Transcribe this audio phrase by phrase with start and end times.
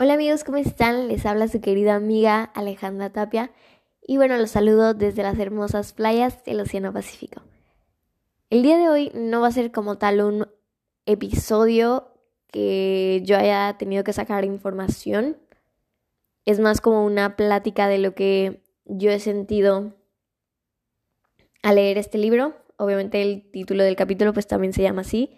[0.00, 1.08] Hola amigos, ¿cómo están?
[1.08, 3.50] Les habla su querida amiga Alejandra Tapia
[4.00, 7.42] y bueno, los saludo desde las hermosas playas del Océano Pacífico.
[8.48, 10.46] El día de hoy no va a ser como tal un
[11.04, 12.14] episodio
[12.46, 15.36] que yo haya tenido que sacar información.
[16.44, 19.96] Es más como una plática de lo que yo he sentido
[21.64, 22.54] al leer este libro.
[22.76, 25.36] Obviamente el título del capítulo pues también se llama así.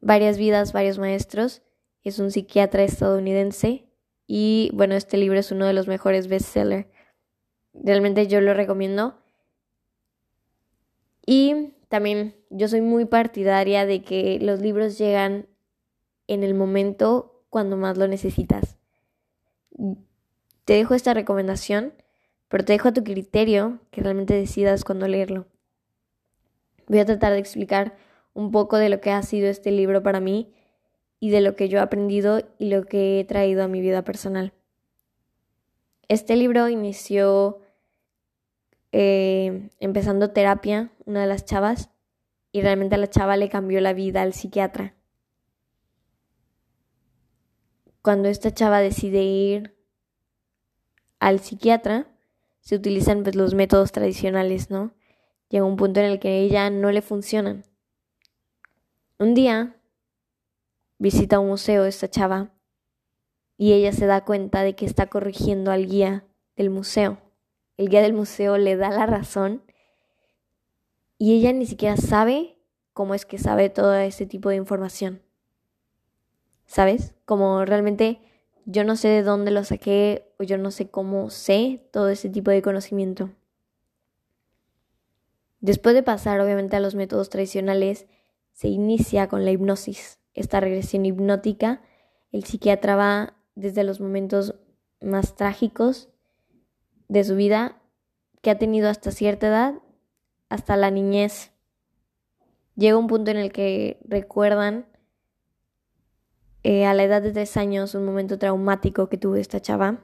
[0.00, 1.62] Varias vidas, varios maestros
[2.04, 3.83] es un psiquiatra estadounidense
[4.26, 6.86] y bueno, este libro es uno de los mejores bestsellers.
[7.74, 9.18] Realmente yo lo recomiendo.
[11.26, 15.46] Y también yo soy muy partidaria de que los libros llegan
[16.26, 18.76] en el momento cuando más lo necesitas.
[20.64, 21.92] Te dejo esta recomendación,
[22.48, 25.46] pero te dejo a tu criterio que realmente decidas cuándo leerlo.
[26.86, 27.96] Voy a tratar de explicar
[28.32, 30.52] un poco de lo que ha sido este libro para mí
[31.24, 34.04] y de lo que yo he aprendido y lo que he traído a mi vida
[34.04, 34.52] personal.
[36.08, 37.62] Este libro inició
[38.92, 41.88] eh, empezando terapia, una de las chavas,
[42.52, 44.96] y realmente a la chava le cambió la vida al psiquiatra.
[48.02, 49.74] Cuando esta chava decide ir
[51.20, 52.06] al psiquiatra,
[52.60, 54.92] se utilizan pues, los métodos tradicionales, ¿no?
[55.48, 57.64] Llega un punto en el que ella no le funcionan.
[59.18, 59.80] Un día
[60.98, 62.52] visita un museo esta chava
[63.56, 66.24] y ella se da cuenta de que está corrigiendo al guía
[66.56, 67.18] del museo.
[67.76, 69.62] El guía del museo le da la razón
[71.18, 72.56] y ella ni siquiera sabe
[72.92, 75.22] cómo es que sabe todo este tipo de información.
[76.66, 77.14] ¿Sabes?
[77.24, 78.20] Como realmente
[78.64, 82.28] yo no sé de dónde lo saqué o yo no sé cómo sé todo ese
[82.28, 83.30] tipo de conocimiento.
[85.60, 88.06] Después de pasar obviamente a los métodos tradicionales,
[88.52, 91.82] se inicia con la hipnosis esta regresión hipnótica,
[92.32, 94.56] el psiquiatra va desde los momentos
[95.00, 96.08] más trágicos
[97.08, 97.80] de su vida
[98.42, 99.74] que ha tenido hasta cierta edad,
[100.48, 101.52] hasta la niñez.
[102.76, 104.86] Llega un punto en el que recuerdan
[106.64, 110.00] eh, a la edad de tres años un momento traumático que tuvo esta chava.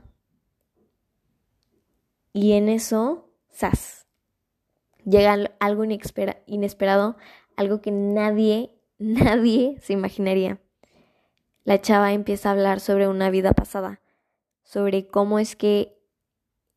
[2.33, 4.07] Y en eso, ¡zas!
[5.05, 7.17] Llega algo inesperado,
[7.57, 10.61] algo que nadie nadie se imaginaría.
[11.65, 14.01] La chava empieza a hablar sobre una vida pasada,
[14.63, 15.99] sobre cómo es que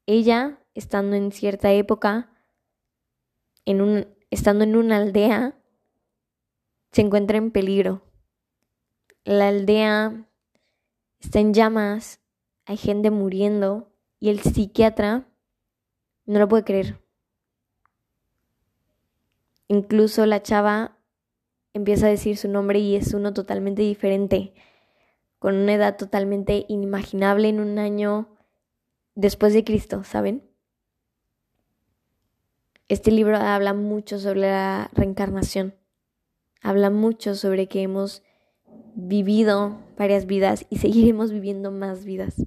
[0.05, 2.31] ella, estando en cierta época,
[3.65, 5.59] en un, estando en una aldea,
[6.91, 8.03] se encuentra en peligro.
[9.25, 10.27] La aldea
[11.19, 12.19] está en llamas,
[12.65, 15.27] hay gente muriendo y el psiquiatra
[16.25, 17.01] no lo puede creer.
[19.67, 20.92] Incluso la chava
[21.73, 24.53] empieza a decir su nombre y es uno totalmente diferente,
[25.39, 28.29] con una edad totalmente inimaginable en un año
[29.15, 30.43] después de Cristo, ¿saben?
[32.87, 35.75] Este libro habla mucho sobre la reencarnación,
[36.61, 38.23] habla mucho sobre que hemos
[38.95, 42.45] vivido varias vidas y seguiremos viviendo más vidas,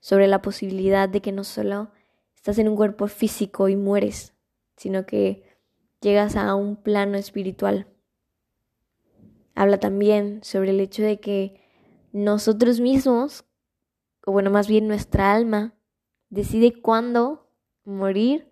[0.00, 1.90] sobre la posibilidad de que no solo
[2.34, 4.34] estás en un cuerpo físico y mueres,
[4.76, 5.44] sino que
[6.00, 7.91] llegas a un plano espiritual
[9.54, 11.60] Habla también sobre el hecho de que
[12.12, 13.44] nosotros mismos,
[14.24, 15.74] o bueno, más bien nuestra alma,
[16.30, 17.50] decide cuándo
[17.84, 18.48] morir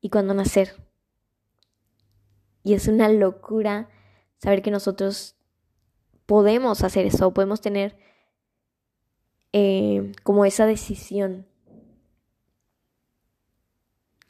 [0.00, 0.74] y cuándo nacer.
[2.62, 3.88] Y es una locura
[4.38, 5.36] saber que nosotros
[6.26, 7.96] podemos hacer eso, podemos tener
[9.52, 11.46] eh, como esa decisión.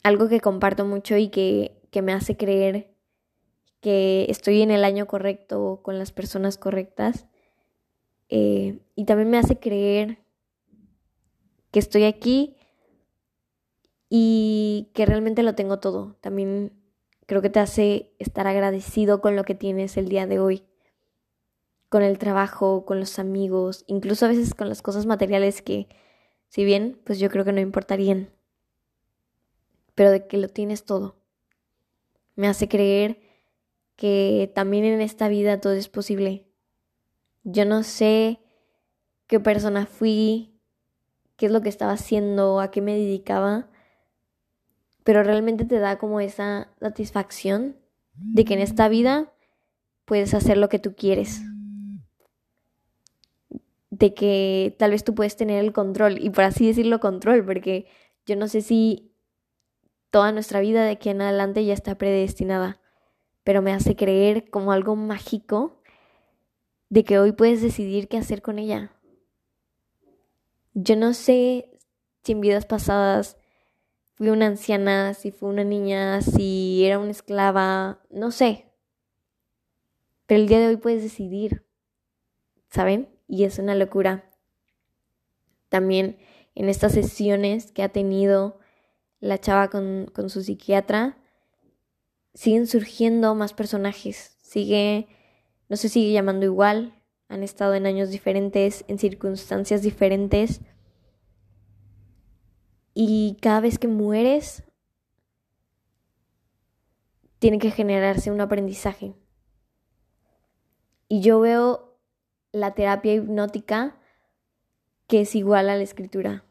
[0.03, 2.90] Algo que comparto mucho y que, que me hace creer
[3.81, 7.25] que estoy en el año correcto con las personas correctas.
[8.29, 10.19] Eh, y también me hace creer
[11.71, 12.55] que estoy aquí
[14.07, 16.15] y que realmente lo tengo todo.
[16.21, 16.71] También
[17.25, 20.63] creo que te hace estar agradecido con lo que tienes el día de hoy,
[21.89, 25.87] con el trabajo, con los amigos, incluso a veces con las cosas materiales que,
[26.49, 28.29] si bien, pues yo creo que no importarían,
[29.95, 31.15] pero de que lo tienes todo.
[32.35, 33.30] Me hace creer
[34.01, 36.47] que también en esta vida todo es posible.
[37.43, 38.39] Yo no sé
[39.27, 40.59] qué persona fui,
[41.35, 43.69] qué es lo que estaba haciendo, a qué me dedicaba,
[45.03, 47.77] pero realmente te da como esa satisfacción
[48.15, 49.31] de que en esta vida
[50.05, 51.43] puedes hacer lo que tú quieres.
[53.91, 57.85] De que tal vez tú puedes tener el control, y por así decirlo, control, porque
[58.25, 59.13] yo no sé si
[60.09, 62.80] toda nuestra vida de aquí en adelante ya está predestinada
[63.43, 65.81] pero me hace creer como algo mágico
[66.89, 68.91] de que hoy puedes decidir qué hacer con ella.
[70.73, 71.79] Yo no sé
[72.23, 73.37] si en vidas pasadas
[74.13, 78.71] fui una anciana, si fui una niña, si era una esclava, no sé.
[80.27, 81.65] Pero el día de hoy puedes decidir,
[82.69, 83.09] ¿saben?
[83.27, 84.29] Y es una locura.
[85.69, 86.17] También
[86.55, 88.59] en estas sesiones que ha tenido
[89.19, 91.17] la chava con, con su psiquiatra,
[92.33, 94.37] siguen surgiendo más personajes.
[94.41, 95.07] Sigue,
[95.69, 100.61] no se sigue llamando igual, han estado en años diferentes, en circunstancias diferentes.
[102.93, 104.63] Y cada vez que mueres,
[107.39, 109.15] tiene que generarse un aprendizaje.
[111.07, 111.97] Y yo veo
[112.51, 113.97] la terapia hipnótica
[115.07, 116.45] que es igual a la escritura.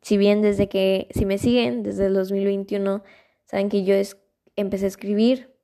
[0.00, 3.02] Si bien desde que, si me siguen, desde el 2021,
[3.44, 3.94] saben que yo
[4.56, 5.54] empecé a escribir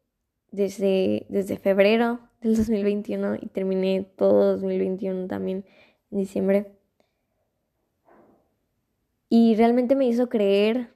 [0.51, 5.65] desde, desde febrero del 2021 y terminé todo 2021 también
[6.11, 6.73] en diciembre.
[9.29, 10.95] Y realmente me hizo creer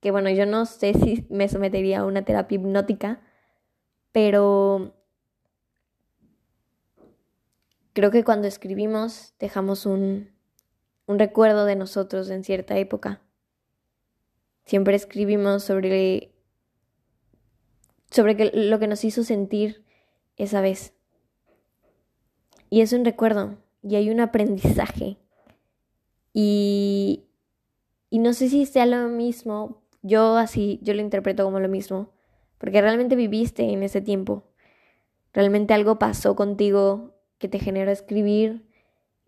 [0.00, 3.20] que, bueno, yo no sé si me sometería a una terapia hipnótica,
[4.12, 4.94] pero
[7.92, 10.30] creo que cuando escribimos dejamos un,
[11.06, 13.20] un recuerdo de nosotros en cierta época.
[14.64, 16.35] Siempre escribimos sobre,
[18.16, 19.84] sobre lo que nos hizo sentir
[20.36, 20.94] esa vez.
[22.70, 25.18] Y es un recuerdo y hay un aprendizaje.
[26.32, 27.24] Y,
[28.10, 32.10] y no sé si sea lo mismo, yo así, yo lo interpreto como lo mismo,
[32.58, 34.44] porque realmente viviste en ese tiempo.
[35.32, 38.66] Realmente algo pasó contigo que te generó escribir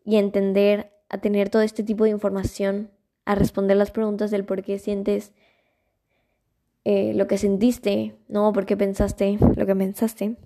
[0.05, 2.91] y entender, a tener todo este tipo de información,
[3.27, 5.33] a responder las preguntas del por qué sientes
[6.91, 10.39] eh, lo que sentiste, no por qué pensaste lo que pensaste.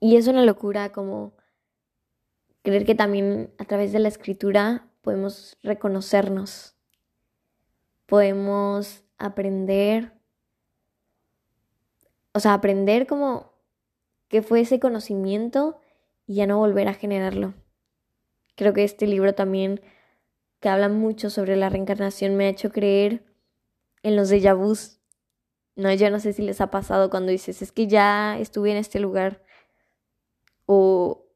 [0.00, 1.34] Y es una locura como
[2.62, 6.74] creer que también a través de la escritura podemos reconocernos,
[8.06, 10.14] podemos aprender,
[12.32, 13.52] o sea, aprender como
[14.28, 15.80] que fue ese conocimiento
[16.26, 17.52] y ya no volver a generarlo.
[18.54, 19.82] Creo que este libro también,
[20.60, 23.31] que habla mucho sobre la reencarnación, me ha hecho creer
[24.02, 25.00] en los déjà vus.
[25.76, 28.76] No, yo no sé si les ha pasado cuando dices, es que ya estuve en
[28.76, 29.42] este lugar
[30.66, 31.26] o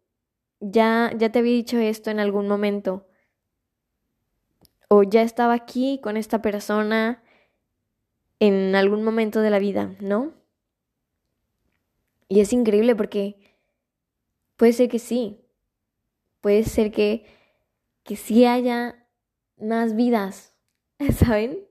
[0.60, 3.06] ya, ya te había dicho esto en algún momento,
[4.88, 7.22] o ya estaba aquí con esta persona
[8.38, 10.34] en algún momento de la vida, ¿no?
[12.28, 13.56] Y es increíble porque
[14.56, 15.40] puede ser que sí,
[16.40, 17.26] puede ser que,
[18.02, 19.06] que sí haya
[19.56, 20.54] más vidas,
[21.16, 21.66] ¿saben?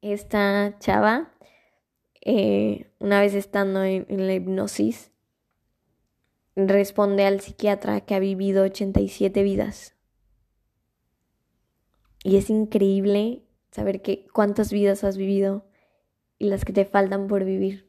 [0.00, 1.32] Esta chava,
[2.20, 5.10] eh, una vez estando en la hipnosis,
[6.54, 9.96] responde al psiquiatra que ha vivido 87 vidas.
[12.24, 15.66] Y es increíble saber que cuántas vidas has vivido
[16.38, 17.88] y las que te faltan por vivir.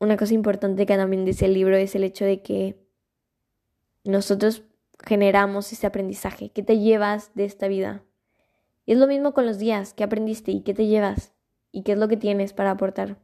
[0.00, 2.86] Una cosa importante que también dice el libro es el hecho de que
[4.04, 4.62] nosotros
[5.04, 6.50] generamos ese aprendizaje.
[6.50, 8.04] ¿Qué te llevas de esta vida?
[8.88, 9.92] Y es lo mismo con los días.
[9.92, 11.34] ¿Qué aprendiste y qué te llevas?
[11.72, 13.18] ¿Y qué es lo que tienes para aportar?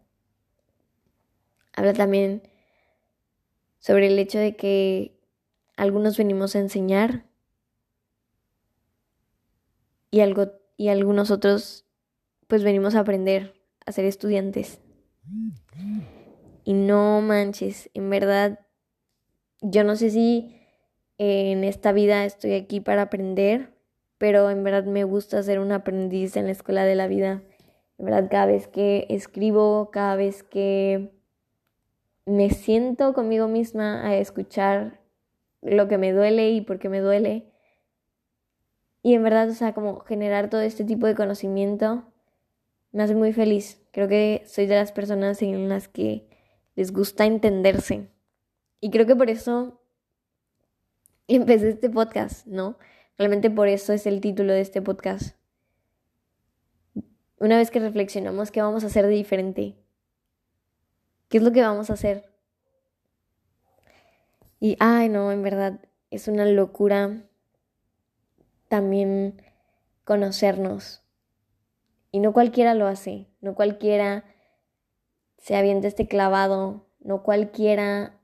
[1.72, 2.42] Habla también
[3.78, 5.18] sobre el hecho de que
[5.74, 7.24] algunos venimos a enseñar
[10.10, 11.86] y, algo, y algunos otros
[12.46, 14.82] pues venimos a aprender, a ser estudiantes.
[16.64, 18.66] Y no manches, en verdad,
[19.62, 20.60] yo no sé si
[21.16, 23.73] en esta vida estoy aquí para aprender,
[24.24, 27.42] pero en verdad me gusta ser un aprendiz en la escuela de la vida.
[27.98, 31.10] En verdad, cada vez que escribo, cada vez que
[32.24, 34.98] me siento conmigo misma a escuchar
[35.60, 37.52] lo que me duele y por qué me duele.
[39.02, 42.04] Y en verdad, o sea, como generar todo este tipo de conocimiento
[42.92, 43.86] me hace muy feliz.
[43.92, 46.26] Creo que soy de las personas en las que
[46.76, 48.08] les gusta entenderse.
[48.80, 49.82] Y creo que por eso
[51.28, 52.78] empecé este podcast, ¿no?
[53.18, 55.36] Realmente por eso es el título de este podcast.
[57.38, 59.76] Una vez que reflexionamos qué vamos a hacer de diferente,
[61.34, 62.30] ¿Qué es lo que vamos a hacer?
[64.60, 65.80] Y, ay, no, en verdad,
[66.12, 67.24] es una locura
[68.68, 69.42] también
[70.04, 71.02] conocernos.
[72.12, 74.24] Y no cualquiera lo hace, no cualquiera
[75.38, 78.20] se avienta este clavado, no cualquiera...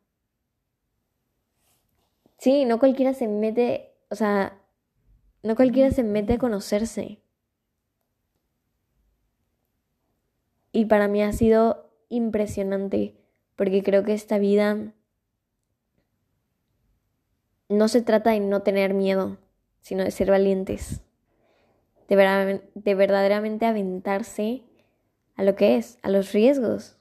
[2.38, 4.59] Sí, no cualquiera se mete, o sea,
[5.42, 7.20] no cualquiera se mete a conocerse.
[10.72, 13.16] Y para mí ha sido impresionante
[13.56, 14.94] porque creo que esta vida
[17.68, 19.38] no se trata de no tener miedo,
[19.80, 21.02] sino de ser valientes,
[22.08, 24.64] de, de verdaderamente aventarse
[25.36, 26.98] a lo que es, a los riesgos.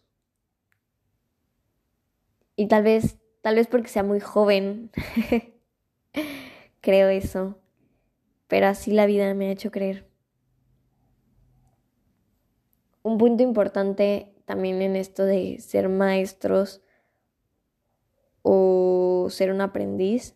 [2.55, 4.91] Y tal vez, tal vez porque sea muy joven,
[6.81, 7.57] creo eso,
[8.49, 10.05] pero así la vida me ha hecho creer.
[13.03, 16.81] Un punto importante también en esto de ser maestros
[18.41, 20.35] o ser un aprendiz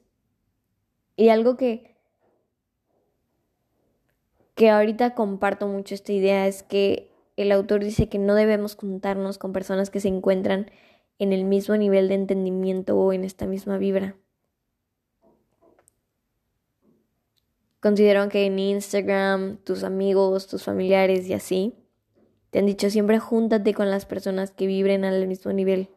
[1.16, 1.96] y algo que,
[4.56, 9.40] que ahorita comparto mucho esta idea es que el autor dice que no debemos juntarnos
[9.40, 10.70] con personas que se encuentran
[11.18, 14.16] en el mismo nivel de entendimiento o en esta misma vibra.
[17.84, 21.76] Considero que en Instagram, tus amigos, tus familiares y así,
[22.50, 25.90] te han dicho siempre júntate con las personas que vibren al mismo nivel.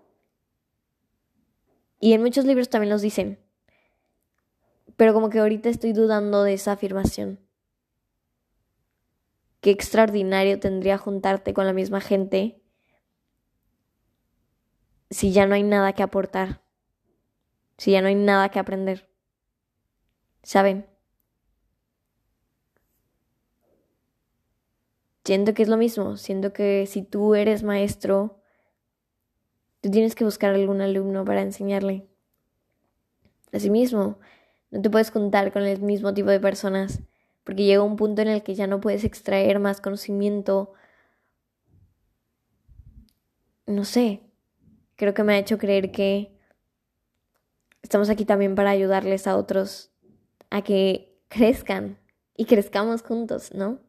[2.01, 3.39] Y en muchos libros también los dicen.
[4.97, 7.39] Pero como que ahorita estoy dudando de esa afirmación.
[9.61, 12.65] Qué extraordinario tendría juntarte con la misma gente
[15.09, 16.65] si ya no hay nada que aportar,
[17.79, 19.09] si ya no hay nada que aprender.
[20.43, 20.96] ¿Saben?
[25.27, 28.39] Siento que es lo mismo, siento que si tú eres maestro,
[29.81, 32.07] tú tienes que buscar algún alumno para enseñarle.
[33.53, 34.21] Asimismo,
[34.71, 37.01] no te puedes juntar con el mismo tipo de personas,
[37.43, 40.75] porque llega un punto en el que ya no puedes extraer más conocimiento.
[43.67, 44.21] No sé,
[44.95, 46.39] creo que me ha hecho creer que
[47.83, 49.91] estamos aquí también para ayudarles a otros
[50.51, 51.99] a que crezcan
[52.37, 53.86] y crezcamos juntos, ¿no?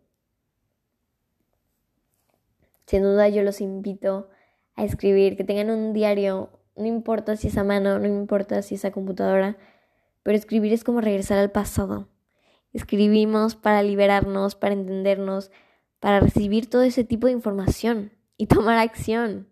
[2.88, 4.29] Sin duda yo los invito
[4.75, 8.75] a escribir, que tengan un diario, no importa si es a mano, no importa si
[8.75, 9.58] es a computadora,
[10.24, 12.08] pero escribir es como regresar al pasado.
[12.72, 15.51] Escribimos para liberarnos, para entendernos,
[16.00, 19.50] para recibir todo ese tipo de información y tomar acción.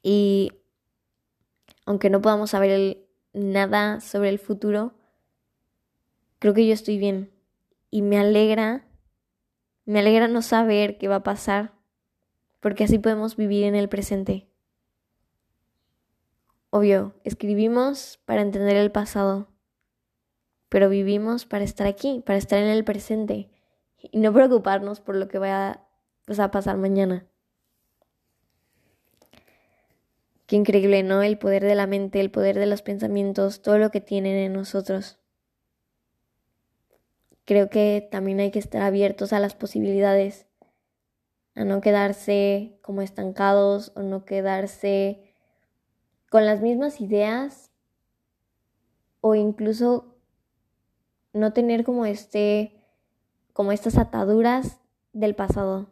[0.00, 0.52] Y
[1.86, 2.98] aunque no podamos saber
[3.32, 4.94] nada sobre el futuro,
[6.38, 7.32] creo que yo estoy bien.
[7.90, 8.85] Y me alegra,
[9.86, 11.72] me alegra no saber qué va a pasar,
[12.60, 14.48] porque así podemos vivir en el presente.
[16.70, 19.48] Obvio, escribimos para entender el pasado,
[20.68, 23.48] pero vivimos para estar aquí, para estar en el presente
[23.98, 25.84] y no preocuparnos por lo que vaya
[26.26, 27.26] pues, a pasar mañana.
[30.46, 31.22] Qué increíble, ¿no?
[31.22, 34.52] El poder de la mente, el poder de los pensamientos, todo lo que tienen en
[34.52, 35.18] nosotros.
[37.46, 40.46] Creo que también hay que estar abiertos a las posibilidades,
[41.54, 45.32] a no quedarse como estancados o no quedarse
[46.28, 47.70] con las mismas ideas
[49.20, 50.18] o incluso
[51.32, 52.82] no tener como este
[53.52, 54.80] como estas ataduras
[55.12, 55.86] del pasado.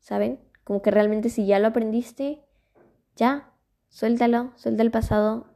[0.00, 0.40] ¿Saben?
[0.64, 2.42] Como que realmente si ya lo aprendiste,
[3.14, 3.52] ya,
[3.88, 5.46] suéltalo, suelta el pasado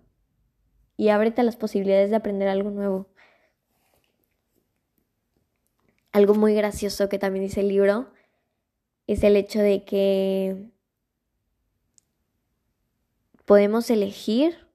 [0.96, 3.08] y ábrete a las posibilidades de aprender algo nuevo.
[6.16, 8.11] Algo muy gracioso que también dice el libro
[9.06, 10.70] es el hecho de que
[13.44, 14.66] podemos elegir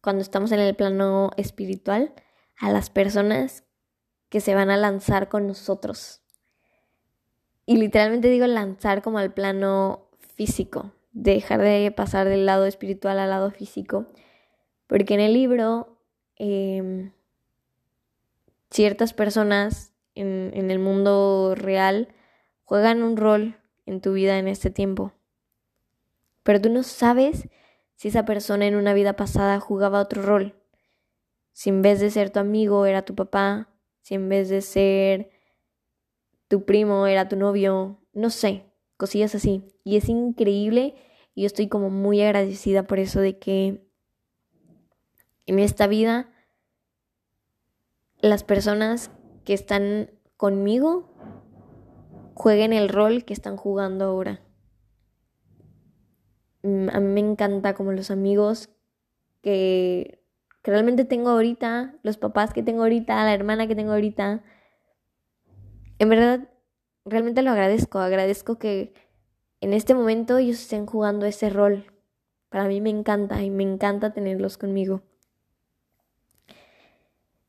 [0.00, 2.14] cuando estamos en el plano espiritual
[2.56, 3.64] a las personas
[4.30, 6.22] que se van a lanzar con nosotros.
[7.66, 13.28] Y literalmente digo lanzar como al plano físico, dejar de pasar del lado espiritual al
[13.28, 14.06] lado físico,
[14.86, 15.98] porque en el libro
[16.36, 17.12] em,
[18.70, 22.08] ciertas personas en, el mundo real
[22.64, 23.56] juegan un rol
[23.86, 25.12] en tu vida en este tiempo,
[26.42, 27.48] pero tú no sabes
[27.94, 30.54] si esa persona en una vida pasada jugaba otro rol.
[31.52, 33.68] Si en vez de ser tu amigo era tu papá,
[34.02, 35.30] si en vez de ser
[36.46, 38.64] tu primo era tu novio, no sé,
[38.96, 39.64] cosillas así.
[39.82, 40.94] Y es increíble
[41.34, 43.84] y yo estoy como muy agradecida por eso de que
[45.46, 46.30] en esta vida
[48.20, 49.10] las personas
[49.48, 51.08] que están conmigo
[52.34, 54.42] jueguen el rol que están jugando ahora.
[56.62, 58.68] Mm, a mí me encanta como los amigos
[59.40, 60.22] que,
[60.62, 64.44] realmente tengo ahorita, los papás que tengo ahorita, la hermana que tengo ahorita.
[65.98, 66.50] En verdad,
[67.06, 68.00] realmente lo agradezco.
[68.00, 68.92] Agradezco que
[69.62, 71.86] en este momento ellos estén jugando ese rol.
[72.50, 75.00] Para mí me encanta y me encanta tenerlos conmigo.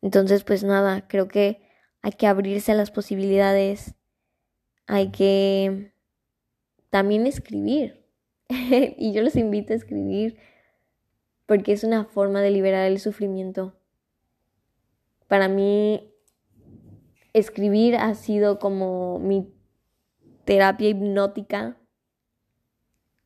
[0.01, 1.67] Entonces, pues nada, creo que
[2.01, 3.95] hay que abrirse a las posibilidades.
[4.87, 5.93] Hay que
[6.89, 8.05] también escribir.
[8.49, 10.37] y yo los invito a escribir
[11.45, 13.75] porque es una forma de liberar el sufrimiento.
[15.27, 16.13] Para mí,
[17.33, 19.51] escribir ha sido como mi
[20.45, 21.77] terapia hipnótica,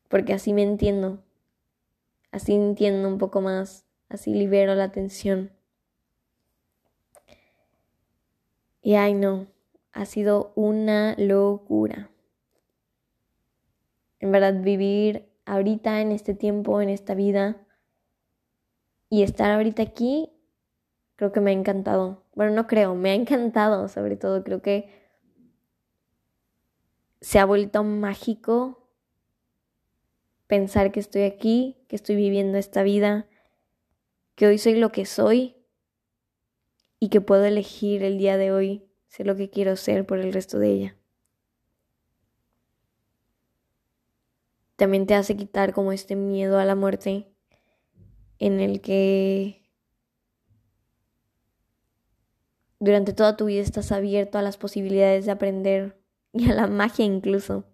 [0.08, 1.22] porque así me entiendo,
[2.30, 5.52] así entiendo un poco más, así libero la tensión.
[8.84, 9.46] Y ay no,
[9.92, 12.10] ha sido una locura.
[14.20, 17.66] En verdad, vivir ahorita, en este tiempo, en esta vida,
[19.08, 20.30] y estar ahorita aquí,
[21.16, 22.24] creo que me ha encantado.
[22.34, 24.90] Bueno, no creo, me ha encantado, sobre todo, creo que
[27.22, 28.86] se ha vuelto mágico
[30.46, 33.28] pensar que estoy aquí, que estoy viviendo esta vida,
[34.34, 35.63] que hoy soy lo que soy
[37.04, 40.32] y que puedo elegir el día de hoy ser lo que quiero ser por el
[40.32, 40.96] resto de ella.
[44.76, 47.30] También te hace quitar como este miedo a la muerte
[48.38, 49.70] en el que
[52.78, 57.04] durante toda tu vida estás abierto a las posibilidades de aprender y a la magia
[57.04, 57.66] incluso.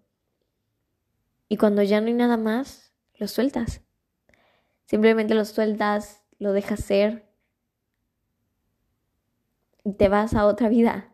[1.47, 3.79] Y cuando ya no hay nada más, lo sueltas.
[4.87, 7.30] Simplemente lo sueltas, lo dejas ser
[9.83, 11.13] y te vas a otra vida,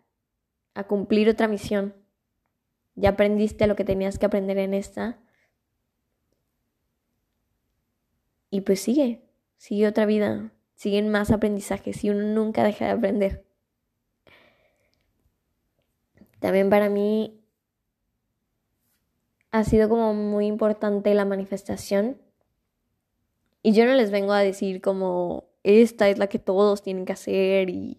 [0.73, 1.95] a cumplir otra misión.
[2.95, 5.19] Ya aprendiste lo que tenías que aprender en esta.
[8.49, 9.21] Y pues sigue,
[9.57, 13.45] sigue otra vida, siguen más aprendizajes y uno nunca deja de aprender.
[16.39, 17.41] También para mí
[19.51, 22.21] ha sido como muy importante la manifestación.
[23.63, 27.13] Y yo no les vengo a decir como esta es la que todos tienen que
[27.13, 27.97] hacer y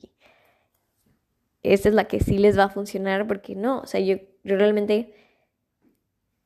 [1.62, 5.14] esta es la que sí les va a funcionar, porque no, o sea, yo, realmente,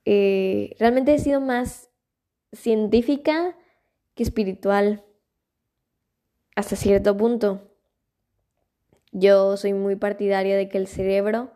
[0.04, 1.90] eh, realmente he sido más
[2.53, 3.57] científica
[4.14, 5.05] que espiritual
[6.55, 7.70] hasta cierto punto.
[9.12, 11.53] Yo soy muy partidaria de que el cerebro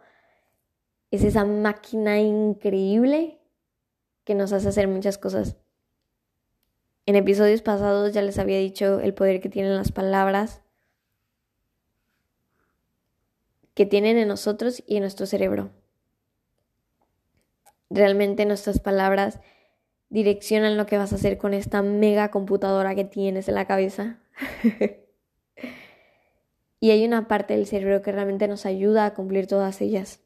[1.11, 3.41] es esa máquina increíble
[4.25, 5.57] que nos hace hacer muchas cosas.
[7.07, 10.63] En episodios pasados ya les había dicho el poder que tienen las palabras,
[13.77, 15.69] que tienen en nosotros y en nuestro cerebro.
[17.91, 19.39] Realmente nuestras palabras
[20.09, 24.19] direccionan lo que vas a hacer con esta mega computadora que tienes en la cabeza.
[26.81, 30.23] y hay una parte del cerebro que realmente nos ayuda a cumplir todas ellas.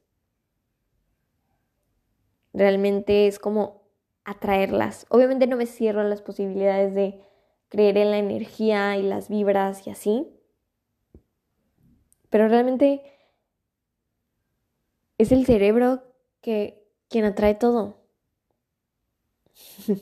[2.53, 3.83] Realmente es como
[4.25, 5.07] atraerlas.
[5.09, 7.21] Obviamente no me cierro las posibilidades de
[7.69, 10.29] creer en la energía y las vibras y así.
[12.29, 13.03] Pero realmente
[15.21, 16.03] es el cerebro
[16.41, 17.99] que quien atrae todo.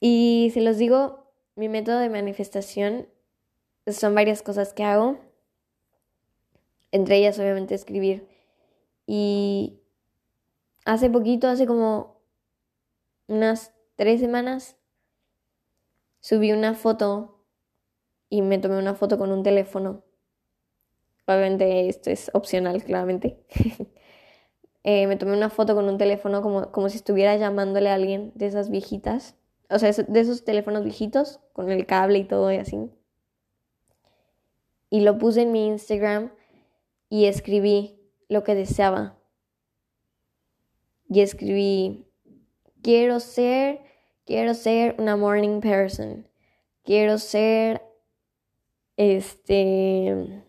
[0.00, 3.08] y si los digo, mi método de manifestación
[3.86, 5.18] son varias cosas que hago.
[6.92, 8.28] Entre ellas, obviamente, escribir.
[9.06, 9.80] Y
[10.84, 12.20] hace poquito, hace como
[13.28, 14.76] unas tres semanas,
[16.20, 17.42] subí una foto
[18.28, 20.04] y me tomé una foto con un teléfono.
[21.26, 23.38] Obviamente esto es opcional, claramente.
[24.86, 28.32] Eh, me tomé una foto con un teléfono como, como si estuviera llamándole a alguien
[28.34, 29.34] de esas viejitas.
[29.70, 32.90] O sea, de esos teléfonos viejitos, con el cable y todo y así.
[34.90, 36.32] Y lo puse en mi Instagram
[37.08, 39.18] y escribí lo que deseaba.
[41.08, 42.06] Y escribí,
[42.82, 43.80] quiero ser,
[44.26, 46.28] quiero ser una morning person.
[46.82, 47.80] Quiero ser,
[48.98, 50.43] este...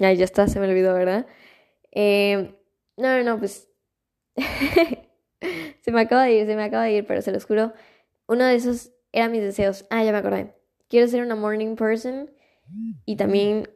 [0.00, 1.26] Ay, ya está, se me olvidó, ¿verdad?
[1.92, 2.54] Eh,
[2.96, 3.70] no, no, no, pues.
[5.82, 7.72] se me acaba de ir, se me acaba de ir, pero se los juro.
[8.28, 9.86] Uno de esos eran mis deseos.
[9.90, 10.54] Ah, ya me acordé.
[10.88, 12.30] Quiero ser una morning person
[13.06, 13.68] y también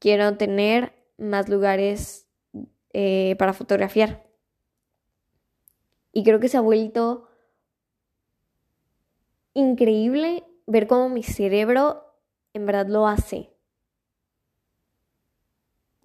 [0.00, 2.28] quiero tener más lugares
[2.92, 4.26] eh, para fotografiar.
[6.12, 7.28] Y creo que se ha vuelto
[9.54, 12.04] increíble ver cómo mi cerebro
[12.54, 13.55] en verdad lo hace.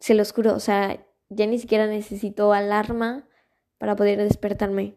[0.02, 3.26] Se los juro, o sea, ya ni siquiera necesito alarma
[3.78, 4.96] para poder despertarme.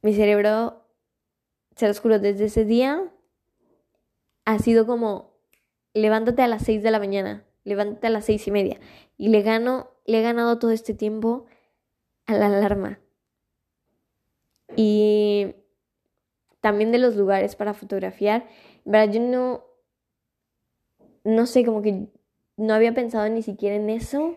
[0.00, 0.82] Mi cerebro,
[1.76, 3.12] se lo juro, desde ese día
[4.44, 5.36] ha sido como,
[5.94, 8.80] levántate a las seis de la mañana, levántate a las seis y media.
[9.18, 11.44] Y le gano, le he ganado todo este tiempo
[12.26, 12.98] a la alarma.
[14.74, 15.54] Y
[16.60, 18.48] también de los lugares para fotografiar.
[18.86, 19.12] ¿Verdad?
[19.12, 19.64] Yo no,
[21.22, 22.08] no sé, como que
[22.56, 24.36] no había pensado ni siquiera en eso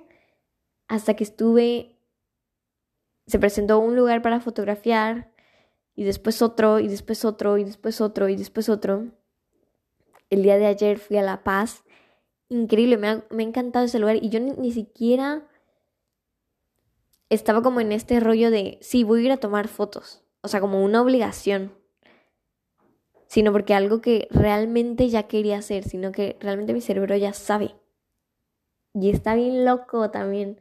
[0.88, 1.98] hasta que estuve,
[3.28, 5.32] se presentó un lugar para fotografiar
[5.96, 9.06] y después otro, y después otro, y después otro, y después otro.
[10.30, 11.84] El día de ayer fui a La Paz.
[12.50, 15.48] Increíble, me ha, me ha encantado ese lugar y yo ni, ni siquiera
[17.30, 20.24] estaba como en este rollo de, sí, voy a ir a tomar fotos.
[20.42, 21.74] O sea, como una obligación.
[23.28, 27.76] Sino porque algo que realmente ya quería hacer, sino que realmente mi cerebro ya sabe.
[28.96, 30.60] Y está bien loco también.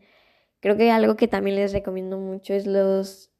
[0.58, 3.30] Creo que algo que también les recomiendo mucho es los,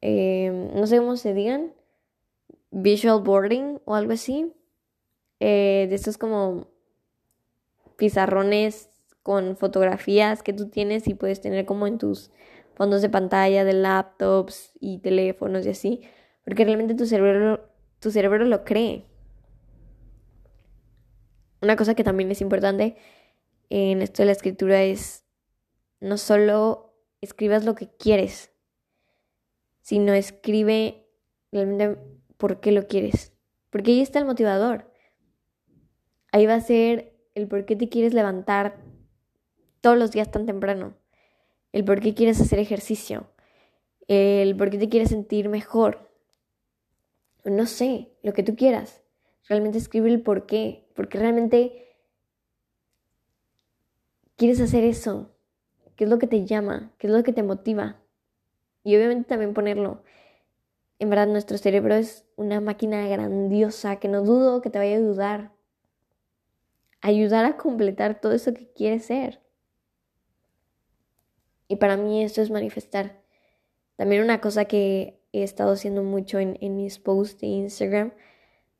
[0.00, 1.72] eh, no sé cómo se digan,
[2.72, 4.52] visual boarding o algo así.
[5.38, 6.66] Eh, de estos como
[7.96, 8.88] pizarrones
[9.22, 12.32] con fotografías que tú tienes y puedes tener como en tus
[12.74, 16.00] fondos de pantalla de laptops y teléfonos y así,
[16.44, 17.68] porque realmente tu cerebro,
[18.00, 19.04] tu cerebro lo cree.
[21.62, 22.96] Una cosa que también es importante
[23.70, 25.24] en esto de la escritura es
[26.00, 28.52] no solo escribas lo que quieres,
[29.80, 31.06] sino escribe
[31.52, 31.98] realmente
[32.36, 33.32] por qué lo quieres.
[33.70, 34.92] Porque ahí está el motivador.
[36.32, 38.76] Ahí va a ser el por qué te quieres levantar
[39.80, 40.96] todos los días tan temprano,
[41.72, 43.28] el por qué quieres hacer ejercicio,
[44.08, 46.10] el por qué te quieres sentir mejor.
[47.44, 49.02] No sé, lo que tú quieras.
[49.46, 51.93] Realmente escribe el por qué, porque realmente
[54.44, 55.30] quieres hacer eso.
[55.96, 56.92] ¿Qué es lo que te llama?
[56.98, 57.96] ¿Qué es lo que te motiva?
[58.82, 60.02] Y obviamente también ponerlo.
[60.98, 64.98] En verdad, nuestro cerebro es una máquina grandiosa que no dudo que te vaya a
[64.98, 65.52] ayudar.
[67.00, 69.40] Ayudar a completar todo eso que quieres ser.
[71.66, 73.22] Y para mí esto es manifestar.
[73.96, 78.12] También una cosa que he estado haciendo mucho en, mis posts de Instagram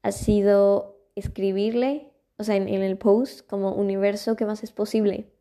[0.03, 5.34] ha sido escribirle, o sea, en, en el post como universo, ¿qué más es posible?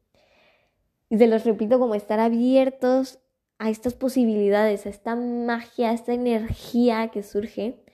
[1.14, 3.20] Y se los repito como estar abiertos
[3.60, 7.86] a estas posibilidades, a esta magia, a esta energía que surge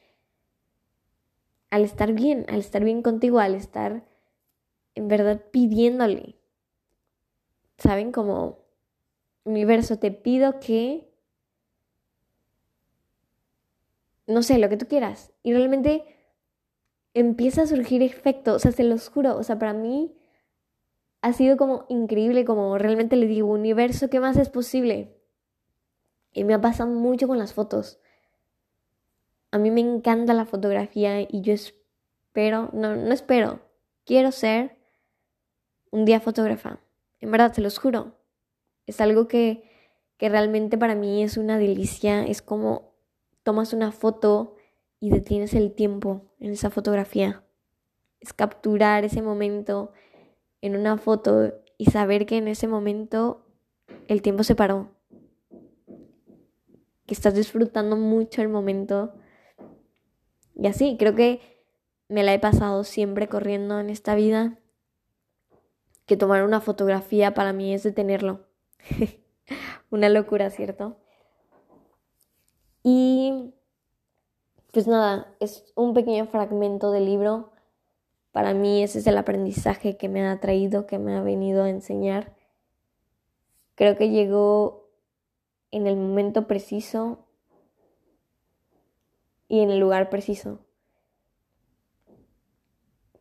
[1.69, 4.05] al estar bien, al estar bien contigo, al estar
[4.95, 6.37] en verdad pidiéndole.
[7.77, 8.13] ¿Saben?
[8.13, 8.59] Como
[9.43, 11.11] universo, te pido que,
[14.27, 15.33] no sé, lo que tú quieras.
[15.43, 16.05] Y realmente
[17.13, 20.15] empieza a surgir efecto, o sea, se los juro, o sea, para mí
[21.21, 25.15] ha sido como increíble, como realmente le digo, universo, ¿qué más es posible?
[26.31, 27.99] Y me ha pasado mucho con las fotos.
[29.51, 33.59] A mí me encanta la fotografía y yo espero, no, no espero,
[34.05, 34.77] quiero ser
[35.91, 36.79] un día fotógrafa.
[37.19, 38.15] En verdad, se los juro.
[38.85, 39.63] Es algo que,
[40.17, 42.25] que realmente para mí es una delicia.
[42.25, 42.93] Es como
[43.43, 44.55] tomas una foto
[44.99, 47.43] y detienes el tiempo en esa fotografía.
[48.19, 49.91] Es capturar ese momento
[50.61, 53.45] en una foto y saber que en ese momento
[54.07, 54.91] el tiempo se paró.
[57.05, 59.13] Que estás disfrutando mucho el momento.
[60.55, 61.41] Y así, creo que
[62.07, 64.59] me la he pasado siempre corriendo en esta vida.
[66.05, 68.47] Que tomar una fotografía para mí es detenerlo.
[69.91, 70.97] Una locura, ¿cierto?
[72.83, 73.53] Y
[74.71, 77.51] pues nada, es un pequeño fragmento del libro.
[78.39, 81.69] Para mí ese es el aprendizaje que me ha traído, que me ha venido a
[81.69, 82.37] enseñar.
[83.75, 84.87] Creo que llegó
[85.71, 87.27] en el momento preciso
[89.49, 90.59] y en el lugar preciso.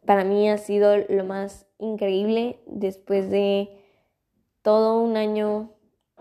[0.07, 3.77] Para mí ha sido lo más increíble después de
[4.63, 5.73] todo un año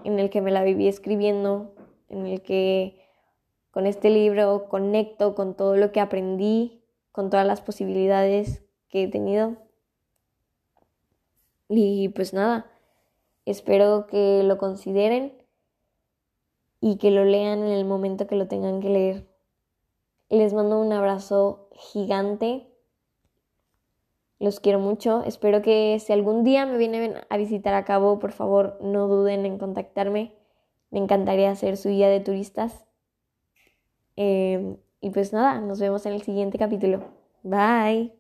[0.06, 1.76] en el que me la viví escribiendo,
[2.10, 3.00] en el que
[3.70, 6.82] con este libro conecto con todo lo que aprendí,
[7.12, 9.58] con todas las posibilidades que he tenido.
[11.70, 12.72] Y pues nada,
[13.46, 15.34] espero que lo consideren
[16.80, 19.28] y que lo lean en el momento que lo tengan que leer.
[20.30, 22.68] Les mando un abrazo gigante
[24.40, 25.24] los quiero mucho.
[25.26, 29.46] Espero que si algún día me vienen a visitar a Cabo, por favor no duden
[29.46, 30.34] en contactarme.
[30.92, 32.86] Me encantaría ser su guía de turistas.
[34.16, 37.04] Em, y pues nada, nos vemos en el siguiente capítulo.
[37.44, 38.17] Bye.